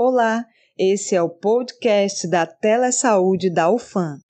Olá, 0.00 0.46
esse 0.78 1.16
é 1.16 1.20
o 1.20 1.28
podcast 1.28 2.28
da 2.28 2.46
Telesaúde 2.46 3.50
da 3.50 3.68
UFAM. 3.68 4.20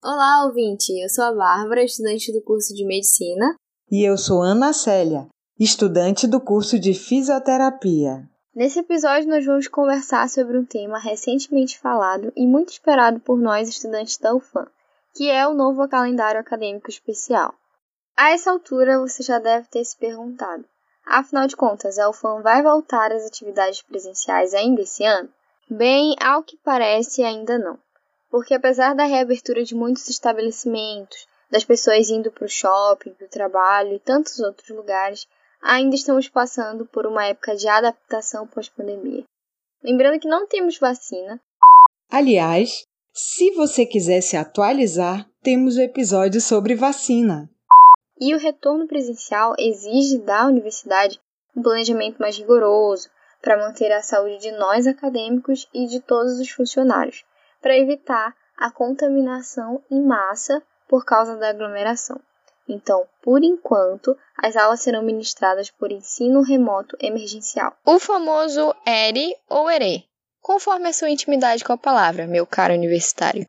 Olá, 0.00 0.44
ouvinte! 0.46 0.92
Eu 1.02 1.08
sou 1.08 1.24
a 1.24 1.32
Bárbara, 1.34 1.82
estudante 1.82 2.32
do 2.32 2.40
curso 2.40 2.72
de 2.72 2.86
Medicina. 2.86 3.56
E 3.90 4.08
eu 4.08 4.16
sou 4.16 4.40
Ana 4.40 4.72
Célia, 4.72 5.26
estudante 5.58 6.28
do 6.28 6.40
curso 6.40 6.78
de 6.78 6.94
Fisioterapia. 6.94 8.30
Nesse 8.54 8.78
episódio, 8.78 9.28
nós 9.28 9.44
vamos 9.44 9.66
conversar 9.66 10.28
sobre 10.28 10.56
um 10.56 10.64
tema 10.64 11.00
recentemente 11.00 11.80
falado 11.80 12.32
e 12.36 12.46
muito 12.46 12.68
esperado 12.68 13.18
por 13.18 13.36
nós, 13.36 13.68
estudantes 13.68 14.18
da 14.18 14.32
UFAM, 14.32 14.68
que 15.14 15.30
é 15.30 15.46
o 15.46 15.54
novo 15.54 15.88
calendário 15.88 16.40
acadêmico 16.40 16.90
especial. 16.90 17.54
A 18.16 18.30
essa 18.30 18.50
altura, 18.50 18.98
você 18.98 19.22
já 19.22 19.38
deve 19.38 19.68
ter 19.68 19.84
se 19.84 19.96
perguntado: 19.96 20.64
afinal 21.06 21.46
de 21.46 21.56
contas, 21.56 21.98
a 21.98 22.08
UFAM 22.08 22.42
vai 22.42 22.62
voltar 22.62 23.12
às 23.12 23.24
atividades 23.24 23.82
presenciais 23.82 24.54
ainda 24.54 24.82
esse 24.82 25.04
ano? 25.04 25.28
Bem, 25.70 26.16
ao 26.20 26.42
que 26.42 26.56
parece, 26.56 27.22
ainda 27.22 27.58
não. 27.58 27.78
Porque 28.30 28.54
apesar 28.54 28.94
da 28.94 29.04
reabertura 29.04 29.62
de 29.64 29.74
muitos 29.74 30.08
estabelecimentos, 30.08 31.26
das 31.50 31.64
pessoas 31.64 32.10
indo 32.10 32.30
para 32.30 32.44
o 32.44 32.48
shopping, 32.48 33.12
para 33.14 33.26
o 33.26 33.30
trabalho 33.30 33.94
e 33.94 33.98
tantos 33.98 34.38
outros 34.38 34.68
lugares, 34.70 35.26
ainda 35.62 35.94
estamos 35.94 36.28
passando 36.28 36.86
por 36.86 37.06
uma 37.06 37.24
época 37.24 37.56
de 37.56 37.68
adaptação 37.68 38.46
pós-pandemia. 38.46 39.24
Lembrando 39.82 40.20
que 40.20 40.28
não 40.28 40.46
temos 40.46 40.78
vacina. 40.78 41.40
Aliás, 42.10 42.86
se 43.18 43.50
você 43.50 43.84
quiser 43.84 44.20
se 44.20 44.36
atualizar, 44.36 45.28
temos 45.42 45.76
o 45.76 45.80
um 45.80 45.82
episódio 45.82 46.40
sobre 46.40 46.76
vacina. 46.76 47.50
E 48.20 48.32
o 48.32 48.38
retorno 48.38 48.86
presencial 48.86 49.54
exige 49.58 50.18
da 50.18 50.46
universidade 50.46 51.20
um 51.56 51.60
planejamento 51.60 52.18
mais 52.20 52.38
rigoroso 52.38 53.08
para 53.42 53.58
manter 53.58 53.90
a 53.90 54.02
saúde 54.02 54.38
de 54.38 54.52
nós 54.52 54.86
acadêmicos 54.86 55.68
e 55.74 55.86
de 55.86 55.98
todos 55.98 56.38
os 56.38 56.48
funcionários, 56.50 57.24
para 57.60 57.76
evitar 57.76 58.36
a 58.56 58.70
contaminação 58.70 59.82
em 59.90 60.00
massa 60.00 60.62
por 60.88 61.04
causa 61.04 61.36
da 61.36 61.48
aglomeração. 61.48 62.20
Então, 62.68 63.04
por 63.20 63.42
enquanto, 63.42 64.16
as 64.36 64.56
aulas 64.56 64.80
serão 64.80 65.02
ministradas 65.02 65.72
por 65.72 65.90
ensino 65.90 66.40
remoto 66.40 66.96
emergencial. 67.00 67.74
O 67.84 67.98
famoso 67.98 68.72
ERE 68.86 69.34
ou 69.48 69.68
ERE, 69.68 70.08
conforme 70.40 70.88
a 70.88 70.92
sua 70.92 71.10
intimidade 71.10 71.64
com 71.64 71.72
a 71.72 71.78
palavra, 71.78 72.26
meu 72.26 72.46
caro 72.46 72.74
universitário. 72.74 73.46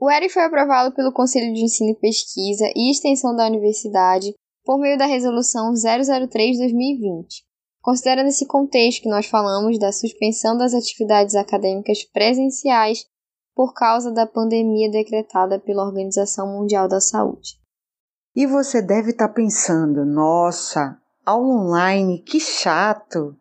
O 0.00 0.10
ERE 0.10 0.28
foi 0.28 0.44
aprovado 0.44 0.94
pelo 0.94 1.12
Conselho 1.12 1.52
de 1.52 1.62
Ensino 1.64 1.90
e 1.90 2.00
Pesquisa 2.00 2.70
e 2.74 2.90
Extensão 2.90 3.34
da 3.34 3.46
Universidade 3.46 4.32
por 4.64 4.78
meio 4.78 4.96
da 4.96 5.06
Resolução 5.06 5.72
003-2020. 5.72 7.42
Considerando 7.80 8.28
esse 8.28 8.46
contexto 8.46 9.02
que 9.02 9.08
nós 9.08 9.26
falamos 9.26 9.78
da 9.78 9.90
suspensão 9.92 10.56
das 10.56 10.74
atividades 10.74 11.34
acadêmicas 11.34 12.04
presenciais 12.04 13.06
por 13.54 13.72
causa 13.72 14.12
da 14.12 14.26
pandemia 14.26 14.90
decretada 14.90 15.58
pela 15.58 15.84
Organização 15.84 16.46
Mundial 16.46 16.86
da 16.86 17.00
Saúde. 17.00 17.58
E 18.36 18.46
você 18.46 18.82
deve 18.82 19.10
estar 19.10 19.28
tá 19.28 19.34
pensando: 19.34 20.04
nossa, 20.04 21.00
aula 21.24 21.48
online, 21.48 22.22
que 22.22 22.38
chato! 22.38 23.37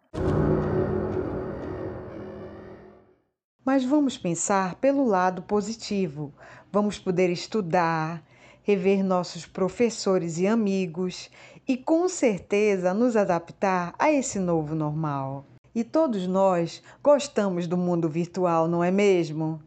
Mas 3.67 3.83
vamos 3.83 4.17
pensar 4.17 4.75
pelo 4.75 5.03
lado 5.03 5.41
positivo. 5.41 6.31
Vamos 6.71 6.97
poder 6.97 7.29
estudar, 7.29 8.23
rever 8.63 9.03
nossos 9.03 9.45
professores 9.45 10.37
e 10.37 10.47
amigos 10.47 11.29
e 11.67 11.75
com 11.75 12.07
certeza 12.07 12.93
nos 12.93 13.17
adaptar 13.17 13.93
a 13.99 14.09
esse 14.09 14.39
novo 14.39 14.73
normal. 14.73 15.43
E 15.75 15.83
todos 15.83 16.25
nós 16.27 16.81
gostamos 17.03 17.67
do 17.67 17.75
mundo 17.75 18.07
virtual, 18.07 18.69
não 18.69 18.81
é 18.81 18.89
mesmo? 18.89 19.61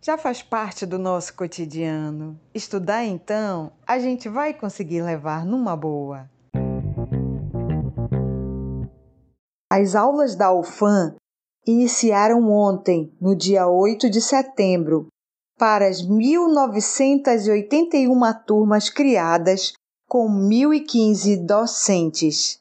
Já 0.00 0.16
faz 0.16 0.40
parte 0.40 0.86
do 0.86 0.96
nosso 0.96 1.34
cotidiano. 1.34 2.38
Estudar 2.54 3.04
então, 3.04 3.72
a 3.84 3.98
gente 3.98 4.28
vai 4.28 4.54
conseguir 4.54 5.02
levar 5.02 5.44
numa 5.44 5.74
boa. 5.74 6.30
As 9.68 9.96
aulas 9.96 10.36
da 10.36 10.52
UFAM 10.52 11.16
iniciaram 11.66 12.50
ontem, 12.50 13.12
no 13.20 13.36
dia 13.36 13.68
8 13.68 14.08
de 14.10 14.20
setembro, 14.20 15.06
para 15.58 15.86
as 15.86 16.02
1981 16.02 18.20
turmas 18.46 18.88
criadas 18.90 19.72
com 20.08 20.28
1.015 20.28 21.46
docentes. 21.46 22.60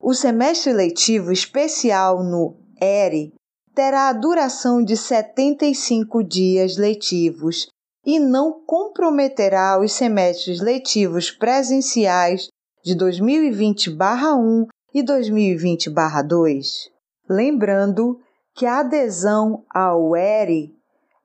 O 0.00 0.12
semestre 0.12 0.72
letivo 0.72 1.30
especial 1.32 2.22
no 2.22 2.56
ERE 2.80 3.32
terá 3.74 4.08
a 4.08 4.12
duração 4.12 4.84
de 4.84 4.96
75 4.96 6.22
dias 6.22 6.76
letivos 6.76 7.66
e 8.04 8.20
não 8.20 8.60
comprometerá 8.66 9.80
os 9.80 9.92
semestres 9.92 10.60
letivos 10.60 11.30
presenciais 11.30 12.48
de 12.84 12.94
2020-1 12.94 14.66
e 14.92 15.02
2020-2. 15.02 16.90
Lembrando 17.28 18.20
que 18.54 18.66
a 18.66 18.78
adesão 18.78 19.64
ao 19.68 20.14
ERE 20.14 20.72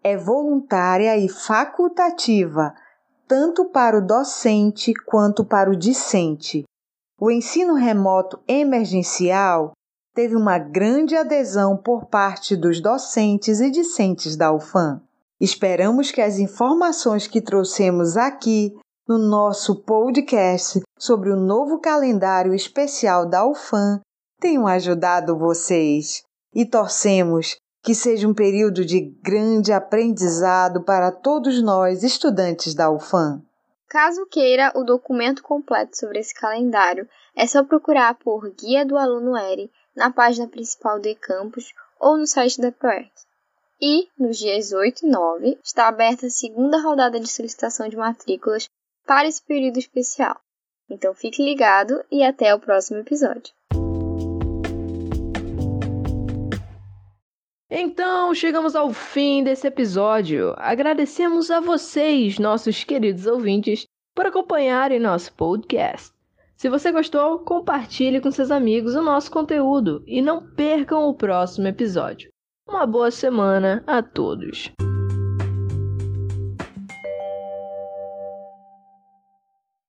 é 0.03 0.17
voluntária 0.17 1.15
e 1.17 1.29
facultativa, 1.29 2.73
tanto 3.27 3.65
para 3.65 3.97
o 3.97 4.05
docente 4.05 4.93
quanto 5.05 5.45
para 5.45 5.69
o 5.69 5.75
discente. 5.75 6.63
O 7.21 7.29
ensino 7.29 7.75
remoto 7.75 8.39
emergencial 8.47 9.73
teve 10.15 10.35
uma 10.35 10.57
grande 10.57 11.15
adesão 11.15 11.77
por 11.77 12.05
parte 12.05 12.55
dos 12.55 12.81
docentes 12.81 13.59
e 13.59 13.69
discentes 13.69 14.35
da 14.35 14.51
UFAM. 14.51 15.01
Esperamos 15.39 16.11
que 16.11 16.21
as 16.21 16.39
informações 16.39 17.27
que 17.27 17.41
trouxemos 17.41 18.17
aqui 18.17 18.75
no 19.07 19.17
nosso 19.17 19.83
podcast 19.83 20.81
sobre 20.97 21.29
o 21.29 21.35
novo 21.35 21.79
calendário 21.79 22.53
especial 22.53 23.25
da 23.25 23.45
UFAM 23.45 24.01
tenham 24.39 24.65
ajudado 24.65 25.37
vocês 25.37 26.23
e 26.53 26.65
torcemos 26.65 27.57
que 27.81 27.95
seja 27.95 28.27
um 28.27 28.33
período 28.33 28.85
de 28.85 28.99
grande 29.21 29.71
aprendizado 29.71 30.83
para 30.83 31.11
todos 31.11 31.61
nós, 31.63 32.03
estudantes 32.03 32.73
da 32.73 32.91
UFAM. 32.91 33.41
Caso 33.87 34.25
queira 34.27 34.71
o 34.75 34.83
documento 34.83 35.41
completo 35.41 35.97
sobre 35.97 36.19
esse 36.19 36.33
calendário, 36.33 37.09
é 37.35 37.47
só 37.47 37.63
procurar 37.63 38.13
por 38.15 38.47
Guia 38.51 38.85
do 38.85 38.97
Aluno 38.97 39.35
ERE 39.35 39.71
na 39.95 40.11
página 40.11 40.47
principal 40.47 40.99
do 40.99 41.15
campus 41.15 41.73
ou 41.99 42.17
no 42.17 42.27
site 42.27 42.61
da 42.61 42.71
ProERC. 42.71 43.11
E, 43.81 44.09
nos 44.17 44.37
dias 44.37 44.73
8 44.73 45.05
e 45.05 45.09
9, 45.09 45.59
está 45.63 45.87
aberta 45.87 46.27
a 46.27 46.29
segunda 46.29 46.79
rodada 46.81 47.19
de 47.19 47.27
solicitação 47.27 47.87
de 47.87 47.95
matrículas 47.95 48.69
para 49.07 49.27
esse 49.27 49.41
período 49.41 49.79
especial. 49.79 50.39
Então 50.89 51.13
fique 51.13 51.43
ligado 51.43 52.03
e 52.11 52.23
até 52.23 52.53
o 52.53 52.59
próximo 52.59 52.99
episódio. 52.99 53.53
Então, 57.69 58.33
chegamos 58.33 58.75
ao 58.75 58.91
fim 58.91 59.43
desse 59.43 59.67
episódio. 59.67 60.55
Agradecemos 60.57 61.51
a 61.51 61.59
vocês, 61.59 62.39
nossos 62.39 62.83
queridos 62.83 63.27
ouvintes, 63.27 63.85
por 64.15 64.25
acompanharem 64.25 64.99
nosso 64.99 65.31
podcast. 65.33 66.11
Se 66.55 66.67
você 66.67 66.91
gostou, 66.91 67.39
compartilhe 67.39 68.19
com 68.19 68.31
seus 68.31 68.49
amigos 68.49 68.95
o 68.95 69.01
nosso 69.03 69.31
conteúdo 69.31 70.03
e 70.07 70.21
não 70.21 70.43
percam 70.43 71.07
o 71.07 71.13
próximo 71.13 71.67
episódio. 71.67 72.31
Uma 72.67 72.87
boa 72.87 73.11
semana 73.11 73.83
a 73.85 74.01
todos! 74.01 74.71